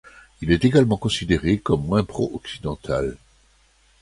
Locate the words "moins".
1.85-2.03